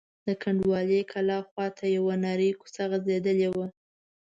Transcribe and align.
د 0.27 0.29
کنډوالې 0.41 1.01
کلا 1.11 1.39
خواته 1.47 1.85
یوه 1.97 2.15
نرۍ 2.25 2.51
کوڅه 2.59 2.83
غځېدلې 2.91 3.49
وه. 3.55 3.67